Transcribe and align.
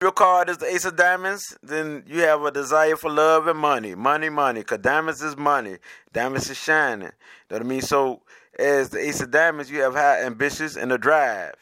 your 0.00 0.12
card 0.12 0.48
is 0.48 0.56
the 0.56 0.66
Ace 0.66 0.86
of 0.86 0.96
Diamonds, 0.96 1.58
then 1.62 2.04
you 2.06 2.20
have 2.20 2.42
a 2.42 2.50
desire 2.50 2.96
for 2.96 3.10
love 3.10 3.46
and 3.46 3.58
money. 3.58 3.94
Money, 3.94 4.30
money. 4.30 4.60
Because 4.60 4.78
diamonds 4.78 5.20
is 5.20 5.36
money. 5.36 5.76
Diamonds 6.12 6.48
is 6.48 6.56
shining. 6.56 7.02
You 7.02 7.08
know 7.50 7.56
what 7.56 7.62
I 7.62 7.64
mean? 7.64 7.82
So, 7.82 8.22
as 8.58 8.88
the 8.88 8.98
Ace 8.98 9.20
of 9.20 9.30
Diamonds, 9.30 9.70
you 9.70 9.82
have 9.82 9.92
high 9.92 10.22
ambitions 10.22 10.76
and 10.76 10.90
a 10.90 10.96
drive. 10.96 11.54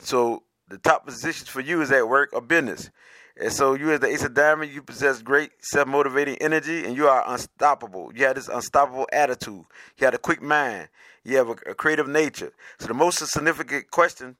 So, 0.00 0.42
the 0.68 0.78
top 0.78 1.06
positions 1.06 1.48
for 1.48 1.60
you 1.60 1.82
is 1.82 1.92
at 1.92 2.08
work 2.08 2.30
or 2.32 2.40
business. 2.40 2.90
And 3.36 3.52
so, 3.52 3.74
you 3.74 3.92
as 3.92 4.00
the 4.00 4.08
Ace 4.08 4.24
of 4.24 4.34
Diamonds, 4.34 4.74
you 4.74 4.82
possess 4.82 5.22
great 5.22 5.52
self 5.60 5.86
motivating 5.86 6.36
energy 6.38 6.84
and 6.84 6.96
you 6.96 7.06
are 7.06 7.22
unstoppable. 7.28 8.10
You 8.12 8.24
have 8.26 8.34
this 8.34 8.48
unstoppable 8.48 9.06
attitude. 9.12 9.64
You 9.98 10.04
have 10.04 10.14
a 10.14 10.18
quick 10.18 10.42
mind. 10.42 10.88
You 11.22 11.36
have 11.36 11.48
a, 11.48 11.56
a 11.70 11.74
creative 11.76 12.08
nature. 12.08 12.52
So, 12.80 12.88
the 12.88 12.94
most 12.94 13.24
significant 13.24 13.92
question 13.92 14.36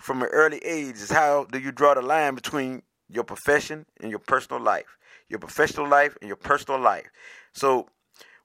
from 0.00 0.22
an 0.22 0.28
early 0.32 0.58
age 0.58 0.96
is 0.96 1.10
how 1.10 1.44
do 1.44 1.58
you 1.58 1.72
draw 1.72 1.94
the 1.94 2.02
line 2.02 2.34
between 2.34 2.82
your 3.08 3.24
profession 3.24 3.86
and 4.00 4.10
your 4.10 4.18
personal 4.18 4.62
life, 4.62 4.96
your 5.28 5.38
professional 5.38 5.88
life 5.88 6.16
and 6.20 6.28
your 6.28 6.36
personal 6.36 6.80
life. 6.80 7.06
So, 7.52 7.88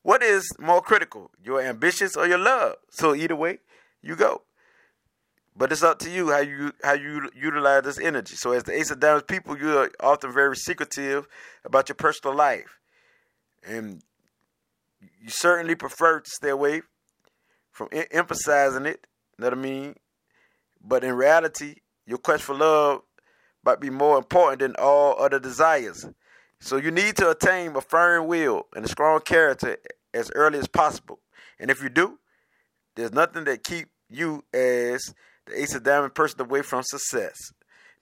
what 0.01 0.21
is 0.21 0.47
more 0.59 0.81
critical, 0.81 1.31
your 1.43 1.61
ambitions 1.61 2.15
or 2.15 2.27
your 2.27 2.37
love? 2.37 2.75
So 2.91 3.15
either 3.15 3.35
way, 3.35 3.59
you 4.03 4.15
go. 4.15 4.43
But 5.57 5.71
it's 5.71 5.81
up 5.81 5.99
to 5.99 6.11
you 6.11 6.29
how 6.31 6.39
you 6.39 6.73
how 6.83 6.93
you 6.93 7.29
utilize 7.35 7.83
this 7.83 7.99
energy. 7.99 8.35
So 8.35 8.51
as 8.51 8.65
the 8.65 8.77
Ace 8.77 8.91
of 8.91 8.99
Diamonds 8.99 9.25
people, 9.27 9.57
you 9.57 9.77
are 9.77 9.91
often 10.01 10.31
very 10.33 10.57
secretive 10.57 11.27
about 11.63 11.89
your 11.89 11.95
personal 11.95 12.35
life, 12.35 12.77
and 13.65 14.03
you 15.19 15.29
certainly 15.29 15.75
prefer 15.75 16.19
to 16.19 16.29
stay 16.29 16.49
away 16.49 16.81
from 17.71 17.87
emphasizing 18.11 18.85
it. 18.85 19.07
You 19.37 19.43
know 19.43 19.49
what 19.49 19.57
I 19.57 19.61
mean? 19.61 19.95
But 20.87 21.03
in 21.03 21.13
reality, 21.13 21.75
your 22.05 22.19
quest 22.19 22.43
for 22.43 22.55
love 22.55 23.01
might 23.63 23.79
be 23.79 23.89
more 23.89 24.17
important 24.17 24.59
than 24.59 24.75
all 24.77 25.19
other 25.19 25.39
desires. 25.39 26.07
So 26.61 26.77
you 26.77 26.91
need 26.91 27.17
to 27.17 27.31
attain 27.31 27.75
a 27.75 27.81
firm 27.81 28.27
will 28.27 28.67
and 28.75 28.85
a 28.85 28.87
strong 28.87 29.19
character 29.21 29.77
as 30.13 30.31
early 30.35 30.59
as 30.59 30.67
possible. 30.67 31.19
And 31.59 31.71
if 31.71 31.81
you 31.81 31.89
do, 31.89 32.19
there's 32.95 33.11
nothing 33.11 33.43
that 33.45 33.63
keep 33.63 33.87
you 34.09 34.43
as 34.53 35.13
the 35.47 35.59
ace 35.59 35.75
of 35.75 35.83
diamond 35.83 36.15
person 36.15 36.41
away 36.41 36.61
from 36.61 36.83
success. 36.83 37.51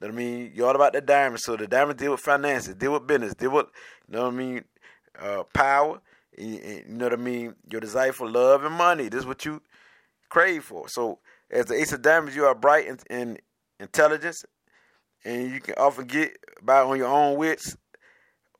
You 0.01 0.07
know 0.07 0.13
what 0.13 0.21
I 0.21 0.25
mean? 0.25 0.51
You're 0.53 0.67
all 0.67 0.75
about 0.75 0.93
the 0.93 1.01
diamond. 1.01 1.39
So 1.39 1.55
the 1.55 1.67
diamond 1.67 1.97
deal 1.97 2.11
with 2.11 2.19
finances, 2.19 2.75
deal 2.75 2.93
with 2.93 3.07
business, 3.07 3.33
deal 3.33 3.51
with, 3.51 3.67
you 4.07 4.15
know 4.15 4.25
what 4.25 4.33
I 4.33 4.37
mean, 4.37 4.63
uh, 5.19 5.43
power. 5.53 6.01
You 6.37 6.83
know 6.87 7.05
what 7.05 7.13
I 7.13 7.17
mean? 7.17 7.55
Your 7.71 7.79
desire 7.79 8.11
for 8.11 8.29
love 8.29 8.65
and 8.65 8.75
money. 8.75 9.07
This 9.07 9.21
is 9.21 9.25
what 9.25 9.45
you 9.45 9.61
crave 10.29 10.63
for. 10.63 10.89
So 10.89 11.19
as 11.53 11.67
the 11.67 11.75
ace 11.75 11.93
of 11.93 12.01
diamonds, 12.01 12.35
you 12.35 12.45
are 12.45 12.55
bright 12.55 12.87
in, 12.87 12.97
in 13.09 13.37
intelligence, 13.79 14.43
and 15.23 15.51
you 15.51 15.61
can 15.61 15.75
often 15.75 16.07
get 16.07 16.35
by 16.61 16.81
on 16.81 16.97
your 16.97 17.07
own 17.07 17.37
wits, 17.37 17.77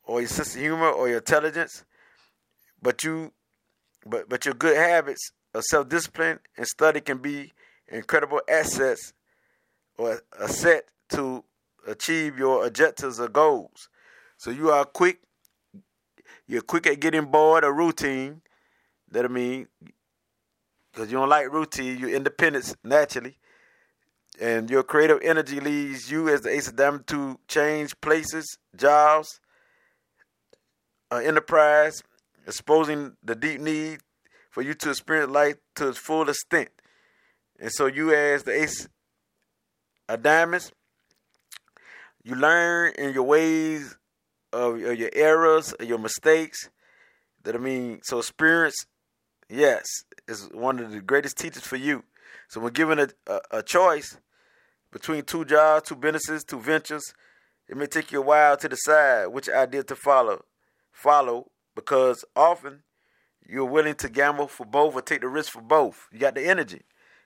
or 0.04 0.22
your 0.22 0.30
sense 0.30 0.54
of 0.56 0.62
humor, 0.62 0.90
or 0.90 1.08
your 1.08 1.18
intelligence. 1.18 1.84
But 2.82 3.04
you, 3.04 3.34
but 4.06 4.30
but 4.30 4.46
your 4.46 4.54
good 4.54 4.78
habits 4.78 5.32
of 5.54 5.64
self 5.64 5.90
discipline 5.90 6.40
and 6.56 6.68
study 6.68 7.02
can 7.02 7.18
be 7.18 7.52
incredible 7.88 8.42
assets 8.48 9.14
or 9.98 10.22
a 10.40 10.48
set 10.48 10.86
to 11.10 11.44
achieve 11.88 12.38
your 12.38 12.66
objectives 12.66 13.20
or 13.20 13.28
goals. 13.28 13.90
So 14.38 14.52
you 14.52 14.70
are 14.70 14.86
quick. 14.86 15.22
You're 16.46 16.62
quick 16.62 16.86
at 16.88 17.00
getting 17.00 17.26
bored 17.26 17.64
of 17.64 17.76
routine. 17.76 18.42
That 19.10 19.26
I 19.26 19.30
mean, 19.30 19.68
because 20.94 21.12
you 21.12 21.18
don't 21.18 21.30
like 21.30 21.52
routine. 21.52 21.98
You're 21.98 22.16
independent 22.16 22.76
naturally, 22.84 23.38
and 24.40 24.70
your 24.70 24.84
creative 24.84 25.20
energy 25.24 25.60
leads 25.60 26.12
you 26.12 26.30
as 26.30 26.42
the 26.42 26.50
Ace 26.50 26.68
of 26.68 26.76
Diamonds 26.76 27.06
to 27.08 27.40
change 27.48 28.00
places, 28.02 28.58
jobs, 28.76 29.40
uh, 31.12 31.18
enterprise, 31.18 32.04
exposing 32.46 33.16
the 33.24 33.36
deep 33.36 33.60
need 33.60 34.00
for 34.52 34.62
you 34.62 34.74
to 34.76 34.90
experience 34.90 35.32
life 35.32 35.56
to 35.76 35.90
its 35.90 35.98
full 35.98 36.30
extent. 36.30 36.70
And 37.60 37.72
so, 37.72 37.88
you 37.88 38.14
as 38.14 38.44
the 38.44 38.64
Ace 38.64 38.88
of 40.10 40.22
Diamonds, 40.22 40.72
you 42.24 42.36
learn 42.36 42.94
in 42.98 43.14
your 43.14 43.24
ways 43.24 43.96
of, 44.52 44.80
your 44.80 45.10
errors, 45.14 45.74
your 45.80 45.98
mistakes. 45.98 46.70
That 47.44 47.56
I 47.56 47.58
mean, 47.58 48.00
so 48.04 48.20
experience, 48.20 48.86
yes, 49.50 49.86
is 50.28 50.50
one 50.54 50.80
of 50.80 50.92
the 50.92 51.02
greatest 51.02 51.38
teachers 51.38 51.64
for 51.64 51.76
you. 51.76 52.04
So 52.48 52.60
when 52.62 52.74
given 52.74 53.00
a, 53.00 53.10
a, 53.28 53.40
a 53.52 53.64
choice 53.64 54.18
between 54.92 55.24
two 55.24 55.46
jobs, 55.46 55.90
two 55.90 55.96
businesses, 55.96 56.44
two 56.44 56.60
ventures, 56.60 57.14
it 57.68 57.78
may 57.78 57.88
take 57.88 58.12
you 58.12 58.20
a 58.20 58.26
while 58.26 58.58
to 58.58 58.70
decide 58.70 59.28
which 59.28 59.50
idea 59.50 59.84
to 59.84 59.96
follow. 59.96 60.46
Follow 60.92 61.52
because 61.76 62.24
often 62.36 62.84
you're 63.48 63.66
willing 63.66 63.96
to 63.96 64.10
gamble 64.10 64.48
for 64.48 64.66
both 64.66 64.96
or 64.96 65.02
take 65.02 65.22
the 65.22 65.28
risk 65.28 65.52
for 65.52 65.62
both. 65.62 66.08
You 66.12 66.20
got 66.20 66.36
the 66.36 66.46
energy. 66.46 66.82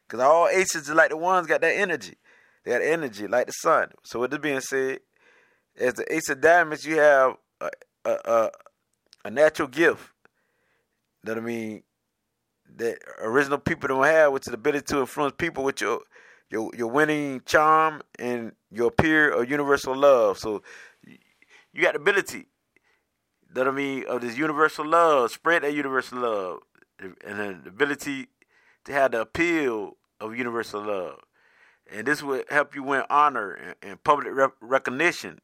Because 0.07 0.23
all 0.23 0.47
aces 0.47 0.89
are 0.89 0.95
like 0.95 1.09
the 1.09 1.17
ones 1.17 1.47
got 1.47 1.61
that 1.61 1.75
energy. 1.75 2.15
They 2.63 2.71
got 2.71 2.81
energy 2.81 3.27
like 3.27 3.47
the 3.47 3.53
sun. 3.53 3.91
So 4.03 4.21
with 4.21 4.31
this 4.31 4.39
being 4.39 4.61
said, 4.61 4.99
as 5.77 5.95
the 5.95 6.13
ace 6.13 6.29
of 6.29 6.41
diamonds, 6.41 6.85
you 6.85 6.97
have 6.97 7.35
a, 7.59 7.69
a, 8.05 8.11
a, 8.25 8.51
a 9.25 9.31
natural 9.31 9.67
gift. 9.67 10.11
That 11.23 11.37
I 11.37 11.41
mean, 11.41 11.83
that 12.75 12.99
original 13.21 13.57
people 13.57 13.87
don't 13.87 14.05
have, 14.05 14.31
which 14.31 14.43
is 14.47 14.51
the 14.51 14.57
ability 14.57 14.85
to 14.87 14.99
influence 14.99 15.33
people 15.37 15.63
with 15.63 15.81
your 15.81 16.01
your 16.49 16.71
your 16.75 16.87
winning 16.87 17.41
charm 17.45 18.01
and 18.19 18.53
your 18.71 18.91
peer 18.91 19.33
or 19.33 19.43
universal 19.43 19.95
love. 19.95 20.37
So 20.37 20.61
you 21.73 21.81
got 21.81 21.93
the 21.93 21.99
ability 21.99 22.47
that 23.53 23.67
I 23.67 23.71
mean 23.71 24.05
of 24.07 24.21
this 24.21 24.37
universal 24.37 24.85
love, 24.85 25.31
spread 25.31 25.63
that 25.63 25.73
universal 25.73 26.19
love, 26.19 26.59
and 26.99 27.39
the 27.39 27.69
ability 27.69 28.27
to 28.85 28.91
have 28.91 29.11
the 29.11 29.21
appeal 29.21 29.97
of 30.19 30.35
universal 30.35 30.83
love. 30.83 31.19
And 31.91 32.05
this 32.05 32.21
will 32.21 32.43
help 32.49 32.75
you 32.75 32.83
win 32.83 33.03
honor 33.09 33.53
and, 33.53 33.75
and 33.81 34.03
public 34.03 34.33
recognition. 34.59 35.39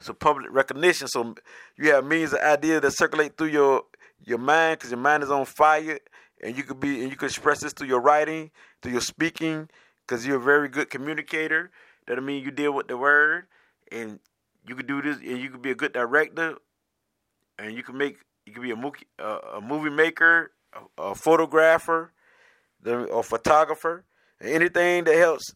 So 0.00 0.12
public 0.12 0.46
recognition. 0.50 1.06
So 1.08 1.36
you 1.76 1.92
have 1.92 2.04
millions 2.04 2.32
of 2.32 2.40
ideas 2.40 2.82
that 2.82 2.92
circulate 2.92 3.36
through 3.36 3.48
your 3.48 3.84
your 4.22 4.38
mind 4.38 4.78
because 4.78 4.90
your 4.90 5.00
mind 5.00 5.22
is 5.22 5.30
on 5.30 5.44
fire 5.44 5.98
and 6.44 6.56
you 6.56 6.62
could 6.62 6.78
be 6.78 7.02
and 7.02 7.10
you 7.10 7.16
could 7.16 7.30
express 7.30 7.60
this 7.60 7.72
through 7.72 7.88
your 7.88 8.00
writing, 8.00 8.50
through 8.82 8.92
your 8.92 9.00
speaking, 9.00 9.68
because 10.06 10.26
you're 10.26 10.36
a 10.36 10.40
very 10.40 10.68
good 10.68 10.90
communicator. 10.90 11.70
That 12.06 12.18
I 12.18 12.20
mean, 12.20 12.44
you 12.44 12.50
deal 12.50 12.72
with 12.72 12.86
the 12.86 12.98
word, 12.98 13.46
and 13.90 14.20
you 14.68 14.76
could 14.76 14.86
do 14.86 15.00
this, 15.00 15.16
and 15.16 15.38
you 15.38 15.50
could 15.50 15.62
be 15.62 15.70
a 15.70 15.74
good 15.74 15.94
director, 15.94 16.56
and 17.58 17.74
you 17.74 17.82
can 17.82 17.96
make 17.96 18.18
you 18.44 18.52
could 18.52 18.62
be 18.62 18.70
a 18.70 18.76
movie 18.76 19.06
uh, 19.18 19.38
a 19.54 19.60
movie 19.60 19.90
maker, 19.90 20.52
a, 20.98 21.02
a 21.02 21.14
photographer, 21.14 22.12
a 22.84 23.22
photographer, 23.22 24.04
anything 24.40 25.04
that 25.04 25.16
helps 25.16 25.54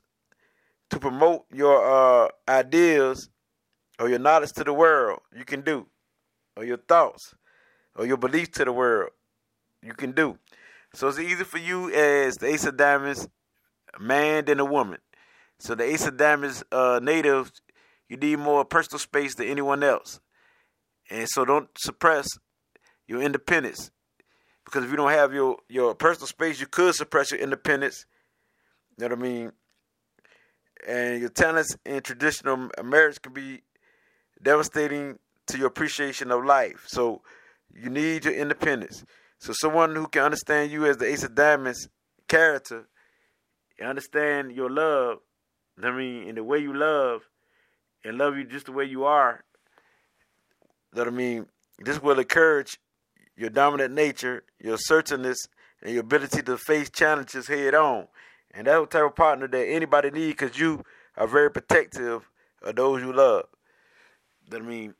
to 0.88 0.98
promote 0.98 1.44
your 1.52 2.24
uh, 2.24 2.28
ideas 2.48 3.28
or 4.00 4.08
your 4.08 4.18
knowledge 4.18 4.52
to 4.52 4.64
the 4.64 4.72
world, 4.72 5.20
you 5.36 5.44
can 5.44 5.60
do, 5.60 5.86
or 6.56 6.64
your 6.64 6.78
thoughts, 6.78 7.34
or 7.94 8.06
your 8.06 8.16
beliefs 8.16 8.50
to 8.56 8.64
the 8.64 8.72
world, 8.72 9.10
you 9.82 9.92
can 9.92 10.12
do. 10.12 10.38
So 10.94 11.08
it's 11.08 11.18
easy 11.18 11.44
for 11.44 11.58
you 11.58 11.90
as 11.92 12.36
the 12.36 12.46
Ace 12.46 12.64
of 12.64 12.76
Diamonds, 12.76 13.28
a 13.94 14.02
man 14.02 14.46
than 14.46 14.60
a 14.60 14.64
woman. 14.64 14.98
So 15.58 15.74
the 15.74 15.84
Ace 15.84 16.06
of 16.06 16.16
Diamonds 16.16 16.64
uh, 16.72 17.00
native, 17.02 17.52
you 18.08 18.16
need 18.16 18.38
more 18.38 18.64
personal 18.64 18.98
space 18.98 19.34
than 19.34 19.48
anyone 19.48 19.82
else. 19.82 20.20
And 21.10 21.28
so 21.28 21.44
don't 21.44 21.68
suppress 21.78 22.28
your 23.06 23.22
independence. 23.22 23.90
Because 24.64 24.84
if 24.84 24.90
you 24.90 24.96
don't 24.96 25.10
have 25.10 25.32
your, 25.32 25.56
your 25.68 25.94
personal 25.94 26.26
space, 26.26 26.60
you 26.60 26.66
could 26.66 26.94
suppress 26.94 27.30
your 27.30 27.40
independence. 27.40 28.06
You 28.98 29.08
know 29.08 29.14
what 29.14 29.18
I 29.18 29.28
mean? 29.28 29.52
And 30.86 31.20
your 31.20 31.30
talents 31.30 31.76
in 31.84 32.02
traditional 32.02 32.68
marriage 32.84 33.20
can 33.20 33.32
be 33.32 33.62
devastating 34.42 35.18
to 35.46 35.58
your 35.58 35.68
appreciation 35.68 36.30
of 36.30 36.44
life. 36.44 36.84
So 36.86 37.22
you 37.74 37.90
need 37.90 38.24
your 38.24 38.34
independence. 38.34 39.04
So 39.38 39.52
someone 39.52 39.94
who 39.94 40.08
can 40.08 40.22
understand 40.22 40.72
you 40.72 40.86
as 40.86 40.96
the 40.96 41.06
Ace 41.06 41.22
of 41.22 41.34
Diamonds 41.34 41.88
character, 42.26 42.88
understand 43.82 44.52
your 44.52 44.70
love. 44.70 45.18
I 45.82 45.90
mean, 45.92 46.24
in 46.24 46.34
the 46.34 46.44
way 46.44 46.58
you 46.58 46.74
love, 46.74 47.22
and 48.04 48.18
love 48.18 48.36
you 48.36 48.44
just 48.44 48.66
the 48.66 48.72
way 48.72 48.84
you 48.84 49.04
are. 49.04 49.44
That 50.92 51.06
I 51.06 51.10
mean, 51.10 51.46
this 51.78 52.02
will 52.02 52.18
encourage 52.18 52.78
your 53.36 53.50
dominant 53.50 53.94
nature, 53.94 54.44
your 54.58 54.74
assertiveness, 54.74 55.46
and 55.82 55.92
your 55.92 56.00
ability 56.00 56.42
to 56.42 56.58
face 56.58 56.90
challenges 56.90 57.46
head 57.46 57.74
on. 57.74 58.08
And 58.52 58.66
that's 58.66 58.80
the 58.80 58.86
type 58.86 59.04
of 59.04 59.14
partner 59.14 59.46
that 59.46 59.66
anybody 59.66 60.10
needs 60.10 60.32
because 60.32 60.58
you 60.58 60.84
are 61.16 61.28
very 61.28 61.50
protective 61.50 62.28
of 62.62 62.76
those 62.76 63.02
you 63.02 63.12
love. 63.12 63.44
That 64.50 64.62
I 64.62 64.64
mean, 64.64 64.94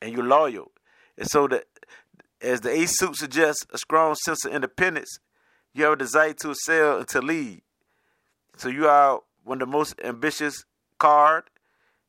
and 0.00 0.12
you're 0.12 0.24
loyal. 0.24 0.70
And 1.16 1.28
so 1.28 1.48
that 1.48 1.64
as 2.40 2.60
the 2.60 2.70
ace 2.70 2.98
suit 2.98 3.16
suggests, 3.16 3.66
a 3.72 3.78
strong 3.78 4.14
sense 4.14 4.44
of 4.44 4.52
independence, 4.52 5.18
you 5.74 5.84
have 5.84 5.94
a 5.94 5.96
desire 5.96 6.32
to 6.34 6.50
excel 6.50 6.98
and 6.98 7.08
to 7.08 7.20
lead. 7.20 7.62
So 8.56 8.68
you 8.68 8.88
are 8.88 9.20
one 9.44 9.62
of 9.62 9.68
the 9.68 9.72
most 9.72 9.94
ambitious 10.02 10.64
card, 10.98 11.44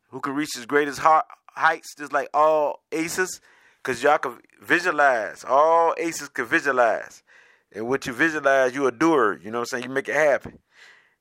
who 0.09 0.19
can 0.19 0.33
reach 0.33 0.49
his 0.55 0.65
greatest 0.65 0.99
heights, 0.99 1.95
just 1.97 2.11
like 2.11 2.29
all 2.33 2.83
aces, 2.91 3.39
because 3.77 4.01
y'all 4.01 4.17
can 4.17 4.37
visualize. 4.61 5.45
All 5.47 5.93
aces 5.97 6.29
can 6.29 6.45
visualize. 6.45 7.23
And 7.71 7.87
what 7.87 8.07
you 8.07 8.13
visualize, 8.13 8.73
you 8.73 8.87
a 8.87 8.91
doer. 8.91 9.39
You 9.43 9.51
know 9.51 9.59
what 9.59 9.73
I'm 9.73 9.79
saying? 9.79 9.83
You 9.83 9.89
make 9.91 10.09
it 10.09 10.15
happen. 10.15 10.59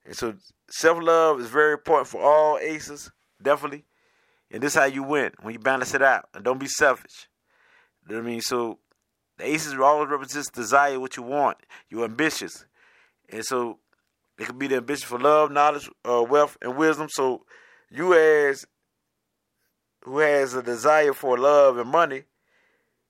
And 0.07 0.17
so 0.17 0.35
self 0.71 1.03
love 1.03 1.41
is 1.41 1.49
very 1.49 1.75
important 1.75 2.09
for 2.09 2.23
all 2.23 2.59
aces, 2.59 3.11
definitely. 3.41 3.85
And 4.51 4.63
this 4.63 4.73
is 4.73 4.81
how 4.81 4.87
you 4.87 5.03
win 5.03 5.33
when 5.43 5.53
you 5.53 5.59
balance 5.59 5.93
it 5.93 6.03
out. 6.03 6.31
And 6.33 6.43
don't 6.43 6.59
be 6.59 6.67
selfish. 6.67 7.29
You 8.09 8.15
know 8.15 8.23
what 8.23 8.29
I 8.29 8.31
mean? 8.31 8.41
So 8.41 8.79
the 9.38 9.46
aces 9.49 9.75
always 9.75 10.11
represents 10.11 10.50
desire, 10.50 11.00
what 11.00 11.17
you 11.17 11.23
want. 11.23 11.58
You're 11.88 12.05
ambitious. 12.05 12.67
And 13.31 13.44
so 13.44 13.79
it 14.38 14.46
could 14.46 14.58
be 14.58 14.67
the 14.67 14.76
ambition 14.76 15.06
for 15.06 15.19
love, 15.19 15.50
knowledge, 15.50 15.88
uh, 16.05 16.23
wealth, 16.29 16.56
and 16.61 16.76
wisdom. 16.76 17.08
So 17.08 17.44
you 17.90 18.14
as 18.14 18.67
who 20.02 20.19
has 20.19 20.55
a 20.55 20.62
desire 20.62 21.12
for 21.12 21.38
love 21.38 21.79
and 21.79 21.88
money, 21.88 22.25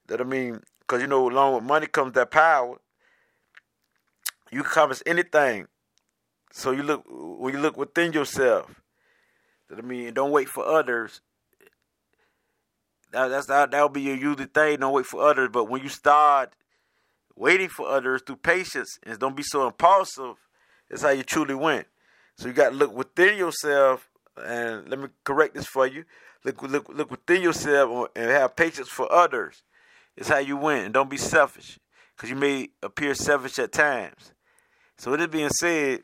that 0.06 0.20
I 0.20 0.25
mean, 0.25 0.60
because 0.80 1.00
you 1.00 1.08
know, 1.08 1.28
along 1.28 1.54
with 1.54 1.64
money 1.64 1.86
comes 1.86 2.12
that 2.14 2.30
power. 2.30 2.76
You 4.50 4.62
can 4.62 4.70
accomplish 4.70 5.02
anything. 5.04 5.66
So 6.52 6.70
you 6.70 6.82
look 6.82 7.04
when 7.08 7.54
you 7.54 7.60
look 7.60 7.76
within 7.76 8.12
yourself. 8.12 8.82
That 9.69 9.78
I 9.78 9.82
mean, 9.82 10.14
don't 10.14 10.30
wait 10.30 10.48
for 10.48 10.64
others. 10.64 11.20
That, 13.12 13.28
that's 13.28 13.46
that 13.46 13.70
that'll 13.70 13.88
be 13.88 14.02
your 14.02 14.16
usual 14.16 14.46
thing. 14.52 14.81
Don't 14.81 14.93
wait 14.93 15.06
for 15.06 15.22
others. 15.22 15.49
But 15.52 15.64
when 15.64 15.82
you 15.82 15.88
start 15.88 16.55
waiting 17.34 17.69
for 17.69 17.88
others 17.88 18.22
through 18.26 18.37
patience 18.37 18.99
and 19.05 19.19
don't 19.19 19.37
be 19.37 19.43
so 19.43 19.66
impulsive, 19.66 20.34
that's 20.90 21.02
how 21.02 21.10
you 21.10 21.22
truly 21.22 21.55
win. 21.55 21.84
So 22.37 22.49
you 22.49 22.55
got 22.55 22.70
to 22.70 22.76
look 22.76 22.94
within 22.94 23.38
yourself. 23.38 24.08
And 24.37 24.88
let 24.88 25.00
me 25.00 25.08
correct 25.25 25.55
this 25.55 25.66
for 25.66 25.87
you. 25.87 26.05
Look, 26.44 26.62
look, 26.62 26.88
look 26.88 27.10
within 27.10 27.43
yourself 27.43 28.10
and 28.14 28.31
have 28.31 28.55
patience 28.55 28.88
for 28.88 29.11
others. 29.12 29.64
It's 30.16 30.28
how 30.28 30.38
you 30.38 30.56
win. 30.56 30.84
And 30.84 30.94
don't 30.94 31.11
be 31.11 31.16
selfish, 31.16 31.81
because 32.16 32.31
you 32.31 32.37
may 32.37 32.69
appear 32.81 33.14
selfish 33.14 33.58
at 33.58 33.72
times. 33.72 34.32
So 34.96 35.11
with 35.11 35.20
it 35.20 35.32
being 35.32 35.49
said, 35.50 36.02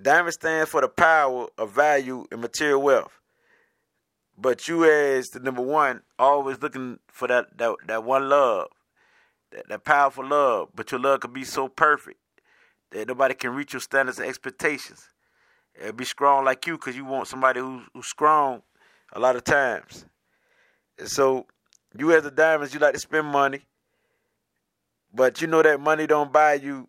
diamond 0.00 0.32
stands 0.32 0.70
for 0.70 0.80
the 0.80 0.88
power 0.88 1.48
of 1.58 1.72
value 1.72 2.26
and 2.32 2.40
material 2.40 2.80
wealth. 2.80 3.20
But 4.42 4.66
you 4.66 4.84
as 4.84 5.30
the 5.30 5.38
number 5.38 5.62
one, 5.62 6.02
always 6.18 6.60
looking 6.60 6.98
for 7.06 7.28
that 7.28 7.56
that, 7.58 7.76
that 7.86 8.02
one 8.02 8.28
love, 8.28 8.68
that, 9.52 9.68
that 9.68 9.84
powerful 9.84 10.26
love. 10.26 10.70
But 10.74 10.90
your 10.90 11.00
love 11.00 11.20
can 11.20 11.32
be 11.32 11.44
so 11.44 11.68
perfect 11.68 12.18
that 12.90 13.06
nobody 13.06 13.34
can 13.34 13.54
reach 13.54 13.72
your 13.72 13.80
standards 13.80 14.18
and 14.18 14.28
expectations. 14.28 15.08
And 15.80 15.96
be 15.96 16.04
strong 16.04 16.44
like 16.44 16.66
you 16.66 16.74
because 16.74 16.96
you 16.96 17.04
want 17.04 17.28
somebody 17.28 17.60
who's, 17.60 17.84
who's 17.94 18.06
strong 18.08 18.62
a 19.12 19.20
lot 19.20 19.36
of 19.36 19.44
times. 19.44 20.06
And 20.98 21.08
so 21.08 21.46
you 21.96 22.12
as 22.12 22.24
the 22.24 22.32
diamonds, 22.32 22.74
you 22.74 22.80
like 22.80 22.94
to 22.94 23.00
spend 23.00 23.28
money, 23.28 23.60
but 25.14 25.40
you 25.40 25.46
know 25.46 25.62
that 25.62 25.80
money 25.80 26.08
don't 26.08 26.32
buy 26.32 26.54
you 26.54 26.88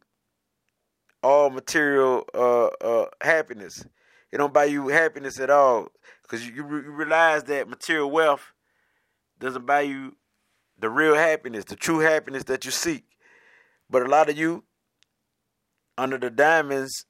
all 1.21 1.51
material 1.51 2.25
uh, 2.33 2.65
uh, 2.83 3.05
happiness. 3.21 3.85
It 4.33 4.37
don't 4.39 4.51
buy 4.51 4.65
you 4.65 4.87
happiness 4.87 5.39
at 5.39 5.51
all 5.51 5.89
because 6.23 6.43
you, 6.43 6.55
you, 6.55 6.63
you 6.63 6.91
realize 6.91 7.43
that 7.43 7.69
material 7.69 8.09
wealth 8.09 8.51
doesn't 9.39 9.67
buy 9.67 9.81
you 9.81 10.17
the 10.79 10.89
real 10.89 11.13
happiness, 11.13 11.65
the 11.65 11.75
true 11.75 11.99
happiness 11.99 12.45
that 12.45 12.65
you 12.65 12.71
seek. 12.71 13.03
But 13.91 14.01
a 14.01 14.09
lot 14.09 14.31
of 14.31 14.37
you 14.37 14.63
under 15.99 16.17
the 16.17 16.31
diamonds 16.31 17.05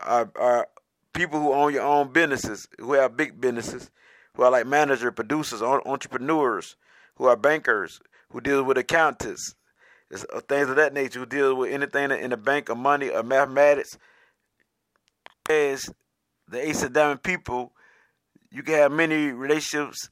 are, 0.00 0.32
are 0.34 0.66
people 1.12 1.38
who 1.38 1.52
own 1.52 1.74
your 1.74 1.84
own 1.84 2.12
businesses, 2.12 2.66
who 2.80 2.94
have 2.94 3.16
big 3.16 3.40
businesses, 3.40 3.92
who 4.34 4.42
are 4.42 4.50
like 4.50 4.66
managers, 4.66 5.12
producers, 5.14 5.62
entrepreneurs, 5.62 6.74
who 7.14 7.26
are 7.26 7.36
bankers, 7.36 8.00
who 8.30 8.40
deal 8.40 8.64
with 8.64 8.76
accountants, 8.76 9.54
uh, 10.12 10.40
things 10.48 10.68
of 10.68 10.74
that 10.74 10.92
nature, 10.92 11.20
who 11.20 11.26
deal 11.26 11.54
with 11.54 11.70
anything 11.70 12.10
in 12.10 12.30
the 12.30 12.36
bank 12.36 12.68
of 12.68 12.78
money 12.78 13.10
or 13.10 13.22
mathematics. 13.22 13.96
As 15.48 15.88
the 16.48 16.68
Ace 16.68 16.82
of 16.82 16.92
Diamond 16.92 17.22
people, 17.22 17.72
you 18.50 18.62
can 18.62 18.74
have 18.74 18.92
many 18.92 19.32
relationships 19.32 20.10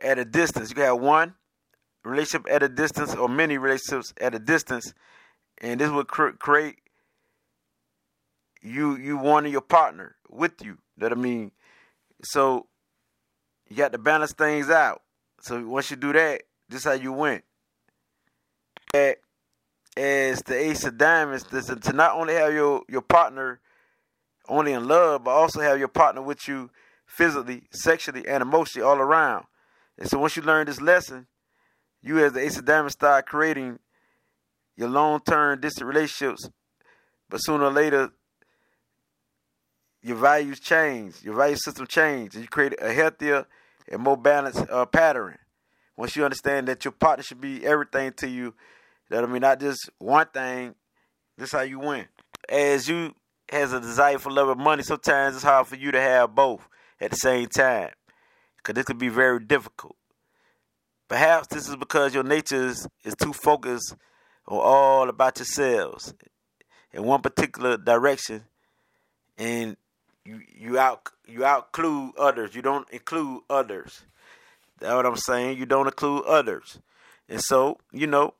at 0.00 0.18
a 0.18 0.24
distance. 0.24 0.70
You 0.70 0.76
can 0.76 0.84
have 0.84 1.00
one 1.00 1.34
relationship 2.04 2.46
at 2.50 2.62
a 2.62 2.68
distance 2.68 3.14
or 3.14 3.28
many 3.28 3.58
relationships 3.58 4.14
at 4.20 4.34
a 4.34 4.38
distance, 4.38 4.94
and 5.58 5.80
this 5.80 5.90
will 5.90 6.04
create 6.04 6.76
you 8.62 8.96
you 8.96 9.16
wanting 9.16 9.52
your 9.52 9.60
partner 9.60 10.16
with 10.28 10.62
you. 10.62 10.78
That 10.98 11.12
I 11.12 11.16
mean, 11.16 11.52
so 12.22 12.66
you 13.68 13.76
got 13.76 13.92
to 13.92 13.98
balance 13.98 14.32
things 14.32 14.70
out. 14.70 15.02
So 15.40 15.66
once 15.66 15.90
you 15.90 15.96
do 15.96 16.12
that, 16.12 16.42
this 16.68 16.80
is 16.80 16.84
how 16.84 16.92
you 16.92 17.12
win. 17.12 17.42
As 19.96 20.42
the 20.42 20.56
ace 20.56 20.84
of 20.84 20.98
diamonds, 20.98 21.44
to 21.44 21.92
not 21.92 22.14
only 22.14 22.34
have 22.34 22.52
your, 22.52 22.82
your 22.88 23.02
partner 23.02 23.60
only 24.48 24.72
in 24.72 24.86
love, 24.86 25.24
but 25.24 25.30
also 25.30 25.60
have 25.60 25.78
your 25.78 25.88
partner 25.88 26.22
with 26.22 26.46
you 26.48 26.70
physically, 27.06 27.64
sexually, 27.70 28.26
and 28.26 28.42
emotionally 28.42 28.86
all 28.86 28.98
around. 28.98 29.46
And 29.98 30.08
so 30.08 30.18
once 30.18 30.36
you 30.36 30.42
learn 30.42 30.66
this 30.66 30.80
lesson, 30.80 31.26
you 32.02 32.24
as 32.24 32.32
the 32.32 32.40
ace 32.40 32.58
of 32.58 32.64
diamonds 32.64 32.94
start 32.94 33.26
creating 33.26 33.78
your 34.76 34.88
long-term 34.88 35.60
distant 35.60 35.86
relationships. 35.86 36.48
But 37.28 37.38
sooner 37.38 37.64
or 37.64 37.72
later, 37.72 38.10
your 40.02 40.16
values 40.16 40.60
change, 40.60 41.22
your 41.22 41.34
value 41.34 41.56
system 41.56 41.86
change, 41.86 42.34
and 42.34 42.42
you 42.42 42.48
create 42.48 42.74
a 42.80 42.92
healthier 42.92 43.46
and 43.90 44.02
more 44.02 44.16
balanced 44.16 44.68
uh, 44.70 44.84
pattern. 44.86 45.38
Once 45.96 46.16
you 46.16 46.24
understand 46.24 46.68
that 46.68 46.84
your 46.84 46.92
partner 46.92 47.22
should 47.22 47.40
be 47.40 47.64
everything 47.64 48.12
to 48.12 48.28
you, 48.28 48.54
that 49.08 49.22
I 49.22 49.26
mean 49.26 49.42
not 49.42 49.60
just 49.60 49.88
one 49.98 50.26
thing. 50.26 50.74
This 51.36 51.52
how 51.52 51.62
you 51.62 51.78
win. 51.78 52.06
As 52.48 52.88
you 52.88 53.14
has 53.54 53.72
a 53.72 53.80
desire 53.80 54.18
for 54.18 54.30
love 54.30 54.48
and 54.48 54.60
money, 54.60 54.82
sometimes 54.82 55.34
it's 55.34 55.44
hard 55.44 55.66
for 55.66 55.76
you 55.76 55.90
to 55.92 56.00
have 56.00 56.34
both 56.34 56.68
at 57.00 57.10
the 57.10 57.16
same 57.16 57.46
time, 57.46 57.90
because 58.56 58.74
this 58.74 58.84
could 58.84 58.98
be 58.98 59.08
very 59.08 59.40
difficult. 59.40 59.96
Perhaps 61.08 61.48
this 61.48 61.68
is 61.68 61.76
because 61.76 62.14
your 62.14 62.24
nature 62.24 62.66
is, 62.66 62.88
is 63.04 63.14
too 63.14 63.32
focused 63.32 63.94
on 64.48 64.58
all 64.58 65.08
about 65.08 65.38
yourselves 65.38 66.14
in 66.92 67.04
one 67.04 67.20
particular 67.20 67.76
direction, 67.76 68.44
and 69.36 69.76
you 70.24 70.40
you 70.56 70.78
out 70.78 71.10
you 71.26 71.40
outclude 71.40 72.12
others. 72.18 72.54
You 72.54 72.62
don't 72.62 72.88
include 72.90 73.42
others. 73.50 74.04
That's 74.78 74.94
what 74.94 75.06
I'm 75.06 75.16
saying. 75.16 75.58
You 75.58 75.66
don't 75.66 75.86
include 75.86 76.24
others, 76.24 76.80
and 77.28 77.40
so 77.40 77.78
you 77.92 78.06
know 78.06 78.34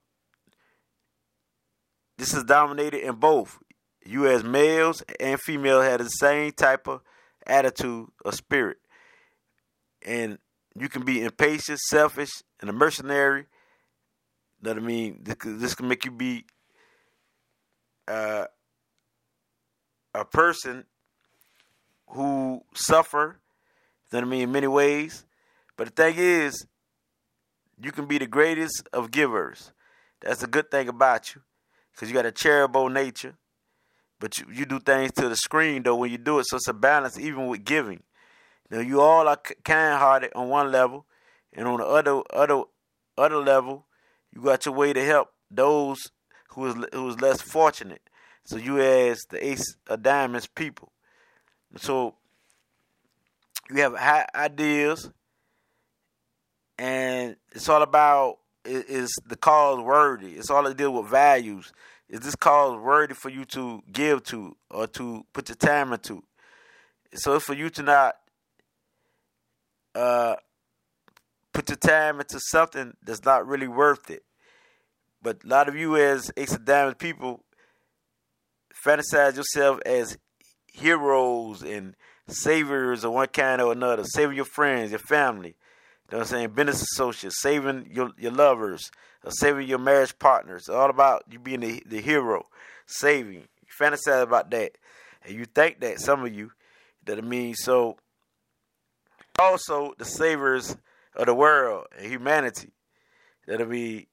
this 2.17 2.33
is 2.33 2.45
dominated 2.45 3.07
in 3.07 3.17
both. 3.17 3.59
You 4.05 4.29
as 4.29 4.45
males 4.45 5.03
and 5.19 5.41
females 5.41 5.85
had 5.85 6.01
the 6.01 6.09
same 6.09 6.53
type 6.53 6.87
of 6.87 7.01
attitude 7.47 8.09
or 8.25 8.33
spirit, 8.33 8.79
and 10.05 10.39
you 10.79 10.89
can 10.89 11.05
be 11.05 11.23
impatient, 11.23 11.79
selfish, 11.79 12.31
and 12.61 12.69
a 12.69 12.73
mercenary. 12.73 13.47
That 14.63 14.77
I 14.77 14.81
mean, 14.81 15.21
this, 15.23 15.37
this 15.43 15.75
can 15.75 15.89
make 15.89 16.05
you 16.05 16.11
be 16.11 16.45
uh, 18.09 18.47
a 20.15 20.25
person 20.25 20.85
who 22.09 22.63
suffer, 22.75 23.41
what 24.11 24.23
I 24.23 24.27
mean, 24.27 24.43
in 24.43 24.53
many 24.53 24.67
ways. 24.67 25.25
But 25.77 25.87
the 25.87 26.03
thing 26.03 26.15
is, 26.19 26.67
you 27.81 27.91
can 27.91 28.07
be 28.07 28.19
the 28.19 28.27
greatest 28.27 28.89
of 28.93 29.11
givers. 29.11 29.73
That's 30.21 30.43
a 30.43 30.47
good 30.47 30.71
thing 30.71 30.89
about 30.89 31.35
you, 31.35 31.43
because 31.93 32.09
you 32.09 32.15
got 32.15 32.27
a 32.27 32.33
charitable 32.33 32.89
nature. 32.89 33.35
But 34.25 34.39
you, 34.39 34.47
you 34.51 34.65
do 34.65 34.81
things 34.81 35.13
to 35.17 35.29
the 35.29 35.37
screen 35.37 35.83
though 35.83 35.97
when 35.97 36.11
you 36.11 36.17
do 36.17 36.39
it, 36.39 36.47
so 36.49 36.57
it's 36.57 36.67
a 36.67 36.73
balance 36.73 37.19
even 37.19 37.47
with 37.47 37.63
giving. 37.63 38.03
Now 38.71 38.81
you 38.81 39.03
all 39.03 39.29
are 39.29 39.37
kind-hearted 39.37 40.33
on 40.35 40.49
one 40.49 40.73
level, 40.73 41.05
and 41.53 41.69
on 41.69 41.81
the 41.81 41.85
other 41.85 42.23
other 42.33 42.63
other 43.19 43.37
level, 43.37 43.85
you 44.35 44.41
got 44.41 44.65
your 44.65 44.75
way 44.75 44.95
to 44.95 45.05
help 45.05 45.29
those 45.51 46.11
who 46.49 46.69
is 46.69 46.75
who 46.95 47.11
is 47.11 47.21
less 47.21 47.43
fortunate. 47.43 48.01
So 48.47 48.57
you 48.57 48.81
as 48.81 49.21
the 49.29 49.47
ace 49.47 49.77
of 49.89 50.03
diamonds 50.03 50.47
people, 50.47 50.91
so 51.77 52.15
you 53.69 53.83
have 53.83 53.95
high 53.95 54.27
ideas, 54.35 55.11
and 56.79 57.37
it's 57.53 57.69
all 57.69 57.83
about 57.83 58.39
is 58.65 59.15
the 59.27 59.37
cause 59.37 59.81
worthy? 59.81 60.33
It's 60.33 60.49
all 60.49 60.65
to 60.65 60.73
deal 60.73 60.95
with 60.95 61.11
values. 61.11 61.75
Is 62.15 62.21
this 62.21 62.37
cause 62.37 62.81
worthy 62.81 63.13
for 63.13 63.29
you 63.29 63.45
to 63.47 63.83
give 63.91 64.23
to 64.27 64.57
or 64.71 64.87
to 64.87 65.27
put 65.33 65.49
your 65.49 65.57
time 65.57 65.93
into? 65.93 66.23
So 67.13 67.41
for 67.41 67.55
you 67.55 67.71
to 67.71 67.83
not 67.83 68.15
uh, 69.97 70.37
put 71.53 71.69
your 71.69 71.77
time 71.77 72.21
into 72.21 72.39
something 72.39 72.97
that's 73.03 73.25
not 73.25 73.49
really 73.49 73.67
worth 73.67 74.11
it. 74.11 74.23
But 75.23 75.43
a 75.43 75.49
lot 75.49 75.69
of 75.69 75.75
you 75.75 75.97
as 75.97 76.31
Ace 76.37 76.55
of 76.55 76.65
Diamonds 76.65 76.99
people 77.01 77.43
fantasize 78.87 79.35
yourself 79.35 79.81
as 79.85 80.17
heroes 80.73 81.63
and 81.65 81.97
saviors 82.29 83.03
of 83.03 83.11
one 83.11 83.27
kind 83.27 83.61
or 83.61 83.73
another, 83.73 84.05
saving 84.05 84.37
your 84.37 84.45
friends, 84.45 84.93
your 84.93 85.01
family. 85.01 85.57
You 86.15 86.19
know 86.19 86.23
what 86.27 86.31
I'm 86.31 86.39
saying? 86.39 86.51
Business 86.51 86.83
associates, 86.83 87.43
saving 87.43 87.91
your 87.91 88.13
your 88.17 88.31
lovers, 88.31 88.89
or 89.25 89.33
saving 89.33 89.67
your 89.67 89.81
marriage 89.81 90.17
partners. 90.17 90.63
It's 90.63 90.69
all 90.69 90.89
about 90.89 91.25
you 91.29 91.41
being 91.41 91.59
the, 91.59 91.83
the 91.87 92.01
hero, 92.01 92.45
saving. 92.87 93.49
You 93.63 93.69
fantasize 93.77 94.23
about 94.23 94.49
that. 94.53 94.79
And 95.25 95.35
you 95.35 95.45
think 95.45 95.81
that, 95.81 95.99
some 95.99 96.25
of 96.25 96.33
you, 96.33 96.53
that 97.07 97.19
it 97.19 97.25
means 97.25 97.59
so 97.65 97.97
also 99.41 99.95
the 99.99 100.05
savers 100.05 100.77
of 101.17 101.27
the 101.27 101.35
world 101.35 101.87
and 101.99 102.07
humanity. 102.07 102.71
That'll 103.49 103.67
be, 103.67 104.07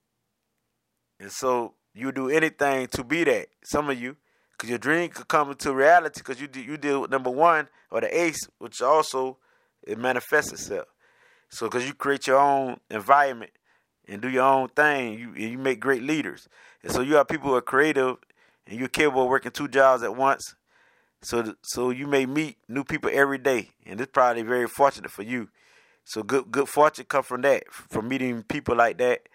and 1.19 1.31
so 1.31 1.75
you 1.93 2.11
do 2.11 2.31
anything 2.31 2.87
to 2.93 3.03
be 3.03 3.25
that. 3.25 3.49
Some 3.63 3.91
of 3.91 4.01
you, 4.01 4.17
because 4.53 4.71
your 4.71 4.79
dream 4.79 5.11
could 5.11 5.27
come 5.27 5.51
into 5.51 5.71
reality 5.71 6.21
because 6.21 6.41
you 6.41 6.49
you 6.51 6.77
deal 6.77 7.01
with 7.01 7.11
number 7.11 7.29
one 7.29 7.69
or 7.91 8.01
the 8.01 8.19
ace, 8.19 8.49
which 8.57 8.81
also 8.81 9.37
it 9.83 9.99
manifests 9.99 10.51
itself. 10.51 10.87
So 11.51 11.67
because 11.67 11.85
you 11.85 11.93
create 11.93 12.27
your 12.27 12.39
own 12.39 12.79
environment 12.89 13.51
and 14.07 14.21
do 14.21 14.29
your 14.29 14.43
own 14.43 14.69
thing, 14.69 15.19
you 15.19 15.33
you 15.35 15.57
make 15.57 15.79
great 15.79 16.01
leaders. 16.01 16.47
And 16.81 16.91
so 16.91 17.01
you 17.01 17.15
have 17.15 17.27
people 17.27 17.49
who 17.49 17.55
are 17.55 17.61
creative 17.61 18.17
and 18.65 18.79
you're 18.79 18.87
capable 18.87 19.23
of 19.23 19.29
working 19.29 19.51
two 19.51 19.67
jobs 19.67 20.01
at 20.01 20.15
once. 20.15 20.55
So 21.21 21.55
so 21.61 21.89
you 21.91 22.07
may 22.07 22.25
meet 22.25 22.57
new 22.67 22.83
people 22.83 23.11
every 23.13 23.37
day, 23.37 23.69
and 23.85 23.99
it's 24.01 24.11
probably 24.11 24.41
very 24.43 24.67
fortunate 24.67 25.11
for 25.11 25.23
you. 25.23 25.49
So 26.05 26.23
good 26.23 26.51
good 26.51 26.69
fortune 26.69 27.05
come 27.07 27.23
from 27.23 27.41
that, 27.41 27.71
from 27.71 28.07
meeting 28.07 28.43
people 28.43 28.75
like 28.75 28.97
that 28.97 29.27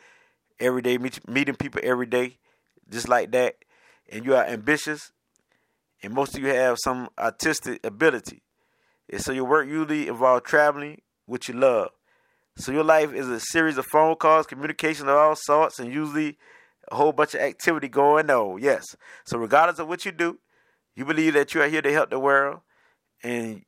every 0.59 0.83
day, 0.83 0.99
meet, 0.99 1.29
meeting 1.29 1.55
people 1.55 1.81
every 1.85 2.07
day, 2.07 2.39
just 2.91 3.09
like 3.09 3.31
that. 3.33 3.57
And 4.09 4.25
you 4.25 4.35
are 4.35 4.45
ambitious, 4.45 5.13
and 6.03 6.15
most 6.15 6.35
of 6.35 6.41
you 6.41 6.49
have 6.49 6.79
some 6.83 7.09
artistic 7.19 7.85
ability. 7.85 8.43
And 9.11 9.21
so 9.21 9.33
your 9.33 9.45
work 9.45 9.69
usually 9.69 10.09
involves 10.09 10.49
traveling, 10.49 11.03
which 11.27 11.49
you 11.49 11.55
love. 11.55 11.91
So 12.57 12.73
your 12.73 12.85
life 12.85 13.13
is 13.13 13.29
a 13.29 13.39
series 13.39 13.77
of 13.77 13.87
phone 13.87 14.17
calls, 14.17 14.47
communication 14.47 15.09
of 15.09 15.17
all 15.17 15.37
sorts, 15.37 15.79
and 15.79 15.93
usually 15.93 16.39
a 16.91 16.95
whole 16.95 17.13
bunch 17.13 17.35
of 17.35 17.41
activity 17.41 17.89
going 17.89 18.31
on. 18.31 18.63
Yes. 18.63 18.97
So 19.25 19.37
regardless 19.39 19.79
of 19.79 19.89
what 19.89 20.07
you 20.07 20.13
do, 20.13 20.39
you 20.95 21.05
believe 21.05 21.35
that 21.35 21.55
you 21.55 21.61
are 21.61 21.69
here 21.69 21.83
to 21.83 21.93
help 21.93 22.09
the 22.09 22.19
world, 22.19 22.61
and 23.23 23.63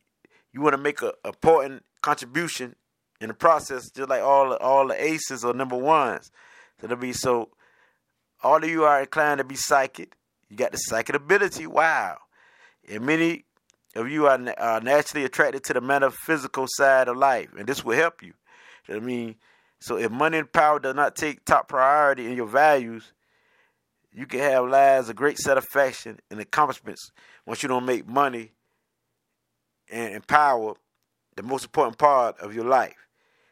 you 0.52 0.62
want 0.62 0.74
to 0.74 0.80
make 0.80 1.02
an 1.02 1.12
important 1.22 1.84
contribution 2.00 2.76
in 3.20 3.28
the 3.28 3.34
process, 3.34 3.90
just 3.90 4.08
like 4.08 4.22
all 4.22 4.54
all 4.54 4.88
the 4.88 5.02
aces 5.02 5.44
or 5.44 5.52
number 5.52 5.76
ones. 5.76 6.30
So 6.80 6.86
that'll 6.86 7.00
be 7.00 7.12
so. 7.12 7.50
All 8.42 8.62
of 8.62 8.70
you 8.70 8.84
are 8.84 9.00
inclined 9.00 9.38
to 9.38 9.44
be 9.44 9.56
psychic. 9.56 10.14
You 10.48 10.56
got 10.56 10.72
the 10.72 10.78
psychic 10.78 11.14
ability. 11.14 11.66
Wow, 11.66 12.16
and 12.88 13.04
many 13.04 13.44
of 13.94 14.08
you 14.08 14.26
are, 14.26 14.38
are 14.56 14.80
naturally 14.80 15.26
attracted 15.26 15.64
to 15.64 15.74
the 15.74 15.80
metaphysical 15.82 16.66
side 16.68 17.08
of 17.08 17.18
life, 17.18 17.50
and 17.58 17.66
this 17.66 17.84
will 17.84 17.96
help 17.96 18.22
you. 18.22 18.32
I 18.88 18.98
mean, 18.98 19.36
so 19.80 19.96
if 19.96 20.10
money 20.10 20.38
and 20.38 20.52
power 20.52 20.78
does 20.78 20.94
not 20.94 21.16
take 21.16 21.44
top 21.44 21.68
priority 21.68 22.26
in 22.26 22.36
your 22.36 22.46
values, 22.46 23.12
you 24.12 24.26
can 24.26 24.40
have 24.40 24.68
lives 24.68 25.08
of 25.08 25.16
great 25.16 25.38
satisfaction 25.38 26.18
and 26.30 26.40
accomplishments 26.40 27.12
once 27.46 27.62
you 27.62 27.68
don't 27.68 27.86
make 27.86 28.08
money 28.08 28.52
and, 29.90 30.14
and 30.14 30.26
power 30.26 30.74
the 31.36 31.42
most 31.42 31.64
important 31.64 31.98
part 31.98 32.38
of 32.40 32.54
your 32.54 32.64
life. 32.64 32.96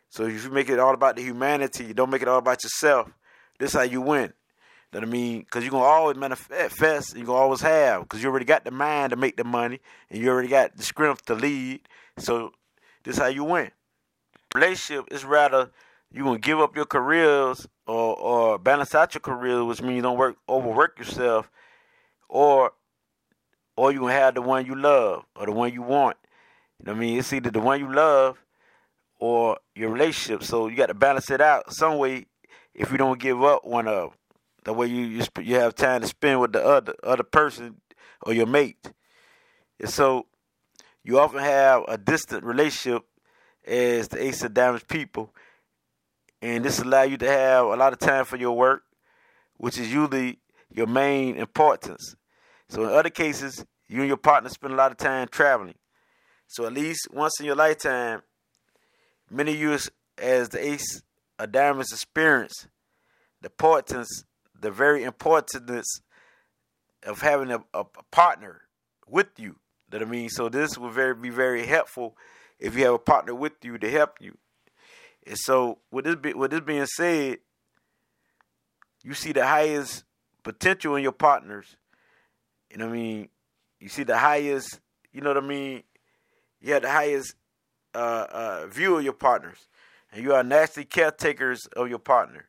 So 0.09 0.25
if 0.25 0.45
you 0.45 0.51
make 0.51 0.69
it 0.69 0.79
all 0.79 0.95
about 0.95 1.17
the 1.17 1.23
humanity, 1.23 1.85
you 1.85 1.95
don't 1.95 2.11
make 2.11 2.23
it 2.23 2.29
all 2.29 2.39
about 2.39 2.63
yourself. 2.63 3.11
This 3.59 3.71
is 3.71 3.77
how 3.77 3.83
you 3.83 4.01
win. 4.01 4.33
What 4.97 5.03
I 5.03 5.07
mean? 5.07 5.41
Because 5.41 5.63
you're 5.63 5.73
gonna 5.73 5.85
always 5.85 6.17
manifest. 6.17 7.15
You're 7.15 7.27
gonna 7.27 7.39
always 7.39 7.61
have. 7.61 8.03
Because 8.03 8.23
you 8.23 8.31
already 8.31 8.47
got 8.47 8.65
the 8.65 8.71
mind 8.71 9.11
to 9.11 9.17
make 9.17 9.37
the 9.37 9.45
money, 9.45 9.79
and 10.09 10.23
you 10.23 10.31
already 10.31 10.49
got 10.49 10.75
the 10.75 10.83
strength 10.83 11.27
to 11.27 11.35
lead. 11.35 11.87
So 12.17 12.53
this 13.05 13.17
is 13.17 13.23
how 13.23 13.29
you 13.29 13.45
win. 13.45 13.73
Relationship 14.57 15.05
is 15.11 15.23
rather 15.23 15.71
you 16.11 16.25
gonna 16.25 16.39
give 16.39 16.61
up 16.61 16.75
your 16.75 16.87
careers 16.87 17.67
or 17.87 18.19
or 18.19 18.59
balance 18.59 18.95
out 18.95 19.13
your 19.13 19.21
career, 19.21 19.63
which 19.63 19.83
means 19.83 19.97
you 19.97 20.03
don't 20.03 20.17
work 20.17 20.37
overwork 20.49 20.99
yourself, 20.99 21.51
or 22.31 22.73
or 23.77 23.93
you 23.93 24.07
have 24.07 24.35
the 24.35 24.41
one 24.41 24.65
you 24.65 24.75
love 24.75 25.27
or 25.37 25.45
the 25.45 25.53
one 25.53 25.75
you 25.75 25.83
want. 25.83 26.17
You 26.79 26.87
know 26.87 26.93
what 26.93 26.97
I 26.97 27.01
mean? 27.01 27.19
It's 27.19 27.33
either 27.35 27.51
the 27.51 27.61
one 27.61 27.81
you 27.81 27.93
love 27.93 28.43
or 29.19 29.59
your 29.75 29.91
relationship. 29.91 30.43
So 30.43 30.69
you 30.69 30.77
got 30.77 30.87
to 30.87 30.95
balance 30.95 31.31
it 31.31 31.43
out 31.43 31.71
some 31.75 31.99
way. 31.99 32.25
If 32.75 32.91
you 32.91 32.97
don't 32.97 33.21
give 33.21 33.43
up 33.43 33.67
one 33.67 33.87
of 33.87 34.17
the 34.65 34.73
way 34.73 34.87
you 34.87 35.03
you, 35.05 35.23
sp- 35.29 35.45
you 35.45 35.57
have 35.57 35.75
time 35.75 36.01
to 36.01 36.07
spend 36.07 36.41
with 36.41 36.53
the 36.53 36.65
other 36.65 36.95
other 37.03 37.25
person 37.25 37.83
or 38.23 38.33
your 38.33 38.47
mate. 38.47 38.91
And 39.81 39.91
so 39.91 40.27
you 41.05 41.21
often 41.21 41.41
have 41.41 41.85
a 41.89 41.99
distant 41.99 42.43
relationship 42.43 43.03
as 43.67 44.09
the 44.09 44.23
ace 44.23 44.43
of 44.43 44.55
diamonds 44.55 44.85
people 44.85 45.35
and 46.43 46.65
this 46.65 46.79
allow 46.79 47.03
you 47.03 47.17
to 47.17 47.29
have 47.29 47.67
a 47.67 47.77
lot 47.77 47.93
of 47.93 47.99
time 47.99 48.25
for 48.25 48.37
your 48.37 48.57
work, 48.57 48.83
which 49.57 49.79
is 49.79 49.93
usually 49.93 50.39
your 50.71 50.87
main 50.87 51.37
importance. 51.37 52.15
So 52.69 52.85
in 52.85 52.91
other 52.91 53.11
cases, 53.11 53.65
you 53.89 54.01
and 54.01 54.09
your 54.09 54.17
partner 54.17 54.51
spend 54.51 54.75
a 54.75 54.77
lot 54.77 54.91
of 54.91 54.99
time 54.99 55.29
traveling. 55.29 55.75
So 56.47 56.67
at 56.67 56.73
least 56.73 57.09
once 57.13 57.41
in 57.41 57.47
your 57.47 57.57
lifetime, 57.57 58.23
many 59.31 59.57
you 59.57 59.77
as 60.19 60.49
the 60.49 60.65
ace 60.65 61.03
of 61.39 61.53
diamonds 61.53 61.93
experience 61.93 62.69
the 63.43 63.49
importance, 63.49 64.25
the 64.59 64.71
very 64.71 65.05
importance 65.05 66.01
of 67.05 67.21
having 67.21 67.51
a, 67.51 67.61
a, 67.75 67.85
partner 68.11 68.63
with 69.07 69.29
you. 69.37 69.57
That 69.91 70.03
I 70.03 70.05
mean, 70.05 70.29
so 70.29 70.49
this 70.49 70.77
will 70.77 70.91
very 70.91 71.15
be 71.15 71.31
very 71.31 71.67
helpful 71.67 72.17
if 72.59 72.77
you 72.77 72.85
have 72.85 72.95
a 72.95 72.99
partner 72.99 73.35
with 73.35 73.53
you 73.63 73.79
to 73.79 73.91
help 73.91 74.19
you. 74.21 74.37
And 75.27 75.39
so 75.39 75.79
with 75.91 76.05
this 76.05 76.17
be, 76.17 76.33
with 76.35 76.51
this 76.51 76.61
being 76.61 76.87
said, 76.87 77.39
you 79.03 79.15
see 79.15 79.33
the 79.33 79.47
highest 79.47 80.05
potential 80.43 80.97
in 80.97 81.03
your 81.03 81.13
partners. 81.13 81.77
You 82.71 82.79
know 82.79 82.87
what 82.87 82.95
I 82.95 82.97
mean? 82.97 83.29
You 83.81 83.89
see 83.89 84.05
the 84.05 84.19
highest, 84.19 84.81
you 85.13 85.21
know 85.21 85.31
what 85.31 85.43
I 85.43 85.47
mean? 85.47 85.83
You 86.61 86.73
have 86.75 86.83
the 86.83 86.91
highest 86.91 87.35
uh, 87.95 88.27
uh, 88.31 88.67
view 88.67 88.97
of 88.97 89.05
your 89.05 89.13
partners. 89.13 89.69
And 90.13 90.23
you 90.23 90.35
are 90.35 90.43
naturally 90.43 90.85
caretakers 90.85 91.67
of 91.77 91.89
your 91.89 91.99
partner. 91.99 92.49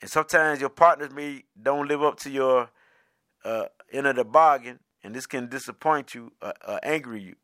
And 0.00 0.10
sometimes 0.10 0.60
your 0.60 0.70
partners 0.70 1.10
may 1.12 1.44
don't 1.60 1.88
live 1.88 2.02
up 2.02 2.18
to 2.20 2.30
your 2.30 2.70
uh, 3.44 3.64
end 3.92 4.06
of 4.06 4.16
the 4.16 4.24
bargain, 4.24 4.78
and 5.02 5.14
this 5.14 5.26
can 5.26 5.48
disappoint 5.48 6.14
you, 6.14 6.32
uh, 6.42 6.52
uh, 6.64 6.78
angry 6.82 7.22
you. 7.22 7.36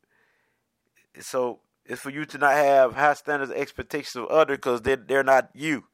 So 1.19 1.59
it's 1.85 2.01
for 2.01 2.09
you 2.09 2.25
to 2.25 2.37
not 2.37 2.53
have 2.53 2.93
high 2.95 3.13
standards 3.13 3.51
expectations 3.51 4.15
of 4.15 4.27
others 4.27 4.57
because 4.57 4.81
they're, 4.81 4.97
they're 4.97 5.23
not 5.23 5.49
you. 5.53 5.85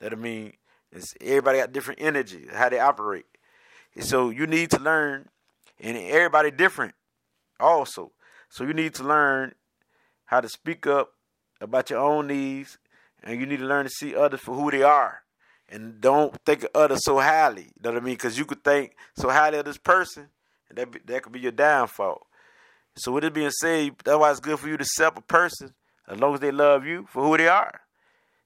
That 0.00 0.12
I 0.12 0.16
mean, 0.16 0.54
it's, 0.92 1.14
everybody 1.20 1.58
got 1.58 1.72
different 1.72 2.00
energy, 2.00 2.46
how 2.52 2.68
they 2.68 2.78
operate. 2.78 3.26
And 3.94 4.04
so 4.04 4.30
you 4.30 4.46
need 4.46 4.70
to 4.70 4.80
learn, 4.80 5.28
and 5.80 5.96
everybody 5.96 6.50
different 6.50 6.94
also. 7.60 8.12
So 8.48 8.64
you 8.64 8.72
need 8.72 8.94
to 8.94 9.04
learn 9.04 9.54
how 10.26 10.40
to 10.40 10.48
speak 10.48 10.86
up 10.86 11.12
about 11.60 11.90
your 11.90 12.00
own 12.00 12.28
needs, 12.28 12.78
and 13.22 13.38
you 13.38 13.46
need 13.46 13.58
to 13.58 13.66
learn 13.66 13.84
to 13.84 13.90
see 13.90 14.14
others 14.14 14.40
for 14.40 14.54
who 14.54 14.70
they 14.70 14.82
are. 14.82 15.22
And 15.68 16.00
don't 16.00 16.34
think 16.46 16.62
of 16.62 16.70
others 16.74 17.04
so 17.04 17.18
highly. 17.18 17.64
You 17.64 17.82
know 17.82 17.92
what 17.92 18.02
I 18.02 18.04
mean? 18.04 18.14
Because 18.14 18.38
you 18.38 18.46
could 18.46 18.64
think 18.64 18.96
so 19.16 19.28
highly 19.28 19.58
of 19.58 19.66
this 19.66 19.76
person, 19.76 20.28
and 20.68 20.78
that, 20.78 20.90
be, 20.90 21.00
that 21.04 21.22
could 21.22 21.32
be 21.32 21.40
your 21.40 21.52
downfall. 21.52 22.26
So 22.98 23.12
with 23.12 23.24
it 23.24 23.32
being 23.32 23.50
said, 23.50 23.92
that's 24.04 24.18
why 24.18 24.30
it's 24.30 24.40
good 24.40 24.58
for 24.58 24.68
you 24.68 24.76
to 24.76 24.82
accept 24.82 25.18
a 25.18 25.22
person 25.22 25.72
as 26.08 26.18
long 26.18 26.34
as 26.34 26.40
they 26.40 26.50
love 26.50 26.84
you 26.84 27.06
for 27.08 27.22
who 27.22 27.36
they 27.36 27.48
are. 27.48 27.80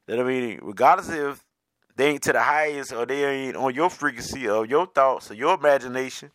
That 0.07 0.21
I 0.21 0.23
mean, 0.23 0.59
regardless 0.63 1.09
if 1.09 1.45
they 1.97 2.09
ain't 2.09 2.23
to 2.23 2.33
the 2.33 2.43
highest 2.43 2.93
or 2.93 3.07
they 3.07 3.25
ain't 3.25 3.57
on 3.57 3.75
your 3.75 3.91
frequency 3.91 4.49
or 4.49 4.65
your 4.67 4.87
thoughts 4.87 5.31
or 5.31 5.35
your 5.35 5.55
imagination. 5.55 6.31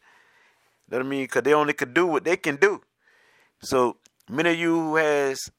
That 0.89 1.01
I 1.01 1.03
mean, 1.03 1.23
because 1.23 1.43
they 1.43 1.53
only 1.53 1.73
can 1.73 1.93
do 1.93 2.05
what 2.05 2.23
they 2.23 2.37
can 2.37 2.55
do. 2.57 2.81
So 3.59 3.97
many 4.29 4.51
of 4.51 4.57
you 4.57 4.79
who 4.79 4.95
has 4.97 5.51